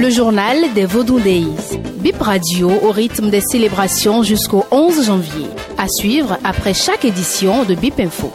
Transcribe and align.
Le 0.00 0.08
journal 0.08 0.72
des 0.72 0.86
Vaudou 0.86 1.20
Days. 1.20 1.78
Bip 1.98 2.16
Radio 2.22 2.70
au 2.70 2.90
rythme 2.90 3.28
des 3.28 3.42
célébrations 3.42 4.22
jusqu'au 4.22 4.64
11 4.70 5.04
janvier. 5.04 5.44
À 5.76 5.88
suivre 5.88 6.38
après 6.42 6.72
chaque 6.72 7.04
édition 7.04 7.64
de 7.64 7.74
Bip 7.74 8.00
Info. 8.00 8.32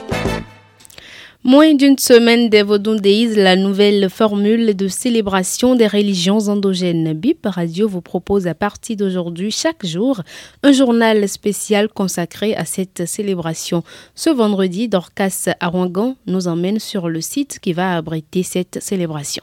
Moins 1.43 1.73
d'une 1.73 1.97
semaine 1.97 2.49
des 2.49 2.61
Vaudou 2.61 2.97
Days, 2.97 3.33
la 3.33 3.55
nouvelle 3.55 4.11
formule 4.11 4.75
de 4.75 4.87
célébration 4.87 5.73
des 5.73 5.87
religions 5.87 6.37
endogènes. 6.49 7.13
BIP 7.13 7.47
Radio 7.47 7.87
vous 7.87 8.01
propose 8.01 8.45
à 8.45 8.53
partir 8.53 8.97
d'aujourd'hui, 8.97 9.49
chaque 9.49 9.87
jour, 9.87 10.21
un 10.61 10.71
journal 10.71 11.27
spécial 11.27 11.89
consacré 11.89 12.55
à 12.55 12.65
cette 12.65 13.07
célébration. 13.07 13.83
Ce 14.13 14.29
vendredi, 14.29 14.87
Dorcas 14.87 15.49
Arouangan 15.59 16.15
nous 16.27 16.47
emmène 16.47 16.77
sur 16.77 17.09
le 17.09 17.21
site 17.21 17.57
qui 17.59 17.73
va 17.73 17.97
abriter 17.97 18.43
cette 18.43 18.83
célébration. 18.83 19.41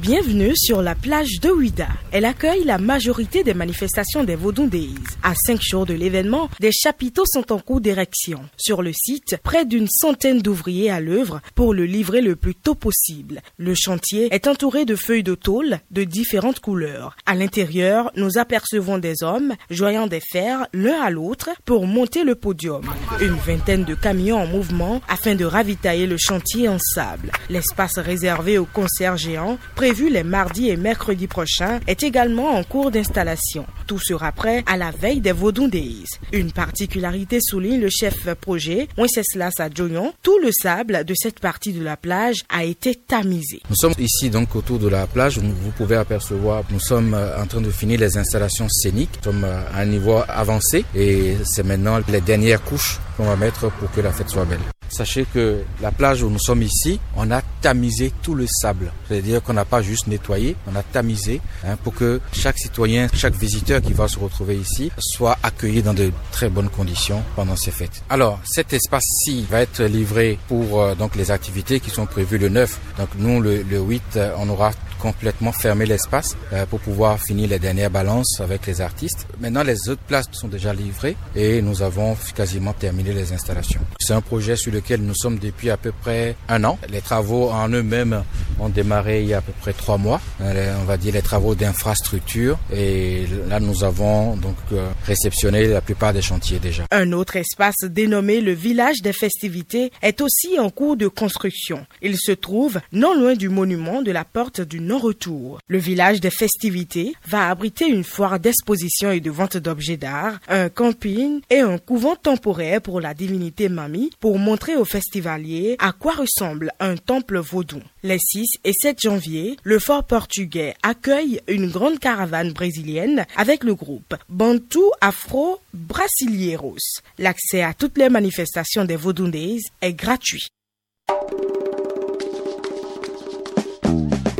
Bienvenue 0.00 0.52
sur 0.54 0.82
la 0.82 0.94
plage 0.94 1.40
de 1.40 1.48
Ouida. 1.48 1.88
Elle 2.12 2.26
accueille 2.26 2.64
la 2.64 2.76
majorité 2.76 3.42
des 3.42 3.54
manifestations 3.54 4.24
des 4.24 4.36
Vaudou 4.36 4.66
Days. 4.66 4.94
À 5.22 5.34
cinq 5.34 5.60
jours 5.62 5.86
de 5.86 5.94
l'événement, 5.94 6.50
des 6.60 6.70
chapiteaux 6.70 7.24
sont 7.24 7.50
en 7.50 7.58
cours 7.58 7.80
d'érection. 7.80 8.40
Sur 8.58 8.82
le 8.82 8.92
site, 8.92 9.38
près 9.42 9.64
d'une 9.64 9.88
centaine 9.88 10.42
d'ouvriers 10.42 10.90
à 10.90 11.00
l'œuvre 11.00 11.40
pour 11.54 11.72
le 11.72 11.86
livrer 11.86 12.20
le 12.20 12.36
plus 12.36 12.54
tôt 12.54 12.74
possible. 12.74 13.40
Le 13.56 13.74
chantier 13.74 14.28
est 14.34 14.46
entouré 14.46 14.84
de 14.84 14.96
feuilles 14.96 15.22
de 15.22 15.34
tôle 15.34 15.78
de 15.90 16.04
différentes 16.04 16.60
couleurs. 16.60 17.16
À 17.24 17.34
l'intérieur, 17.34 18.12
nous 18.16 18.36
apercevons 18.36 18.98
des 18.98 19.22
hommes 19.22 19.54
joignant 19.70 20.06
des 20.06 20.20
fers 20.20 20.66
l'un 20.74 21.00
à 21.00 21.08
l'autre 21.08 21.50
pour 21.64 21.86
monter 21.86 22.22
le 22.22 22.34
podium. 22.34 22.82
Une 23.20 23.36
vingtaine 23.46 23.84
de 23.84 23.94
camions 23.94 24.36
en 24.36 24.46
mouvement 24.46 25.00
afin 25.08 25.34
de 25.34 25.46
ravitailler 25.46 26.06
le 26.06 26.18
chantier 26.18 26.68
en 26.68 26.78
sable. 26.78 27.32
L'espace 27.48 27.98
réservé 27.98 28.58
aux 28.58 28.66
concerts 28.66 29.16
géants 29.16 29.58
prévu 29.86 30.10
les 30.10 30.24
mardis 30.24 30.70
et 30.70 30.76
mercredis 30.76 31.28
prochains 31.28 31.78
est 31.86 32.02
également 32.02 32.56
en 32.56 32.64
cours 32.64 32.90
d'installation. 32.90 33.66
Tout 33.86 34.00
sera 34.00 34.32
prêt 34.32 34.64
à 34.66 34.76
la 34.76 34.90
veille 34.90 35.20
des 35.20 35.30
Vaudou 35.30 35.68
Days. 35.68 36.06
Une 36.32 36.50
particularité 36.50 37.38
souligne 37.40 37.80
le 37.80 37.88
chef 37.88 38.34
projet, 38.34 38.88
Wenceslas 38.98 39.60
Adjoyon. 39.60 40.12
Tout 40.24 40.40
le 40.42 40.50
sable 40.50 41.04
de 41.04 41.14
cette 41.14 41.38
partie 41.38 41.72
de 41.72 41.84
la 41.84 41.96
plage 41.96 42.42
a 42.48 42.64
été 42.64 42.96
tamisé. 42.96 43.62
Nous 43.70 43.76
sommes 43.76 43.94
ici 44.00 44.28
donc 44.28 44.56
autour 44.56 44.80
de 44.80 44.88
la 44.88 45.06
plage. 45.06 45.38
Vous 45.38 45.70
pouvez 45.76 45.94
apercevoir, 45.94 46.64
nous 46.70 46.80
sommes 46.80 47.14
euh, 47.14 47.40
en 47.40 47.46
train 47.46 47.60
de 47.60 47.70
finir 47.70 48.00
les 48.00 48.18
installations 48.18 48.68
scéniques. 48.68 49.20
Nous 49.24 49.30
sommes 49.30 49.44
euh, 49.44 49.60
à 49.72 49.82
un 49.82 49.86
niveau 49.86 50.18
avancé 50.26 50.84
et 50.96 51.36
c'est 51.44 51.62
maintenant 51.62 52.00
les 52.08 52.20
dernières 52.20 52.64
couches 52.64 52.98
qu'on 53.16 53.26
va 53.26 53.36
mettre 53.36 53.70
pour 53.70 53.88
que 53.92 54.00
la 54.00 54.10
fête 54.10 54.30
soit 54.30 54.46
belle. 54.46 54.58
Sachez 54.96 55.26
que 55.34 55.62
la 55.82 55.90
plage 55.90 56.22
où 56.22 56.30
nous 56.30 56.38
sommes 56.38 56.62
ici, 56.62 56.98
on 57.16 57.30
a 57.30 57.42
tamisé 57.60 58.14
tout 58.22 58.34
le 58.34 58.46
sable. 58.48 58.90
C'est-à-dire 59.06 59.42
qu'on 59.42 59.52
n'a 59.52 59.66
pas 59.66 59.82
juste 59.82 60.06
nettoyé, 60.06 60.56
on 60.66 60.74
a 60.74 60.82
tamisé 60.82 61.42
hein, 61.66 61.76
pour 61.84 61.94
que 61.94 62.18
chaque 62.32 62.56
citoyen, 62.56 63.06
chaque 63.12 63.34
visiteur 63.34 63.82
qui 63.82 63.92
va 63.92 64.08
se 64.08 64.18
retrouver 64.18 64.56
ici 64.56 64.90
soit 64.98 65.36
accueilli 65.42 65.82
dans 65.82 65.92
de 65.92 66.10
très 66.32 66.48
bonnes 66.48 66.70
conditions 66.70 67.22
pendant 67.34 67.56
ces 67.56 67.72
fêtes. 67.72 68.02
Alors, 68.08 68.40
cet 68.46 68.72
espace-ci 68.72 69.44
va 69.50 69.60
être 69.60 69.82
livré 69.84 70.38
pour 70.48 70.80
euh, 70.80 70.94
donc 70.94 71.14
les 71.14 71.30
activités 71.30 71.78
qui 71.78 71.90
sont 71.90 72.06
prévues 72.06 72.38
le 72.38 72.48
9. 72.48 72.78
Donc 72.96 73.08
nous, 73.18 73.42
le, 73.42 73.64
le 73.64 73.78
8, 73.78 74.02
euh, 74.16 74.32
on 74.38 74.48
aura 74.48 74.70
complètement 75.12 75.52
fermé 75.52 75.86
l'espace 75.86 76.36
euh, 76.52 76.66
pour 76.66 76.80
pouvoir 76.80 77.20
finir 77.20 77.48
les 77.48 77.58
dernières 77.58 77.90
balances 77.90 78.40
avec 78.40 78.66
les 78.66 78.80
artistes. 78.80 79.26
Maintenant, 79.40 79.62
les 79.62 79.88
autres 79.88 80.02
places 80.02 80.26
sont 80.32 80.48
déjà 80.48 80.72
livrées 80.74 81.16
et 81.34 81.62
nous 81.62 81.82
avons 81.82 82.16
quasiment 82.34 82.72
terminé 82.72 83.12
les 83.12 83.32
installations. 83.32 83.80
C'est 84.00 84.14
un 84.14 84.20
projet 84.20 84.56
sur 84.56 84.72
lequel 84.72 85.02
nous 85.02 85.14
sommes 85.14 85.38
depuis 85.38 85.70
à 85.70 85.76
peu 85.76 85.92
près 85.92 86.36
un 86.48 86.64
an. 86.64 86.78
Les 86.88 87.00
travaux 87.00 87.50
en 87.50 87.68
eux-mêmes 87.68 88.24
ont 88.58 88.68
démarré 88.68 89.22
il 89.22 89.28
y 89.28 89.34
a 89.34 89.38
à 89.38 89.40
peu 89.40 89.52
près 89.60 89.72
trois 89.72 89.98
mois. 89.98 90.20
Euh, 90.40 90.74
on 90.80 90.84
va 90.84 90.96
dire 90.96 91.14
les 91.14 91.22
travaux 91.22 91.54
d'infrastructure 91.54 92.58
et 92.72 93.26
là 93.48 93.60
nous 93.60 93.84
avons 93.84 94.36
donc 94.36 94.56
euh, 94.72 94.88
réceptionné 95.04 95.66
la 95.66 95.80
plupart 95.80 96.12
des 96.12 96.22
chantiers 96.22 96.58
déjà. 96.58 96.84
Un 96.90 97.12
autre 97.12 97.36
espace 97.36 97.84
dénommé 97.84 98.40
le 98.40 98.52
village 98.52 99.02
des 99.02 99.12
festivités 99.12 99.92
est 100.02 100.20
aussi 100.20 100.58
en 100.58 100.70
cours 100.70 100.96
de 100.96 101.08
construction. 101.08 101.86
Il 102.02 102.16
se 102.16 102.32
trouve 102.32 102.80
non 102.92 103.14
loin 103.14 103.34
du 103.34 103.48
monument 103.48 104.02
de 104.02 104.10
la 104.12 104.24
porte 104.24 104.60
du 104.60 104.80
non-retour. 104.96 105.58
Le 105.68 105.78
village 105.78 106.20
des 106.20 106.30
festivités 106.30 107.14
va 107.26 107.50
abriter 107.50 107.86
une 107.86 108.04
foire 108.04 108.40
d'exposition 108.40 109.10
et 109.10 109.20
de 109.20 109.30
vente 109.30 109.56
d'objets 109.56 109.96
d'art, 109.96 110.38
un 110.48 110.68
camping 110.68 111.40
et 111.50 111.60
un 111.60 111.78
couvent 111.78 112.16
temporaire 112.16 112.80
pour 112.80 113.00
la 113.00 113.12
divinité 113.12 113.68
Mami 113.68 114.10
pour 114.20 114.38
montrer 114.38 114.76
aux 114.76 114.84
festivaliers 114.84 115.76
à 115.78 115.92
quoi 115.92 116.14
ressemble 116.14 116.72
un 116.80 116.96
temple 116.96 117.38
vaudou. 117.38 117.80
Les 118.02 118.18
6 118.18 118.46
et 118.64 118.72
7 118.72 119.00
janvier, 119.02 119.56
le 119.64 119.78
fort 119.78 120.04
portugais 120.04 120.74
accueille 120.82 121.40
une 121.48 121.70
grande 121.70 121.98
caravane 121.98 122.52
brésilienne 122.52 123.26
avec 123.36 123.64
le 123.64 123.74
groupe 123.74 124.14
Bantu 124.28 124.78
Afro 125.00 125.60
Brasileiros. 125.74 127.02
L'accès 127.18 127.62
à 127.62 127.74
toutes 127.74 127.98
les 127.98 128.08
manifestations 128.08 128.84
des 128.84 128.96
Vaudou 128.96 129.28
Days 129.28 129.62
est 129.82 129.92
gratuit. 129.92 130.46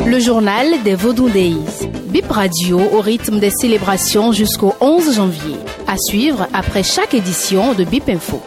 Le 0.07 0.21
journal 0.21 0.83
des 0.85 0.95
Vaudou. 0.95 1.29
Bip 1.29 2.31
Radio 2.31 2.79
au 2.79 3.01
rythme 3.01 3.41
des 3.41 3.51
célébrations 3.51 4.31
jusqu'au 4.31 4.73
11 4.81 5.17
janvier. 5.17 5.57
À 5.89 5.97
suivre 5.99 6.47
après 6.53 6.85
chaque 6.85 7.13
édition 7.13 7.75
de 7.75 7.83
Bip 7.83 8.09
Info. 8.09 8.41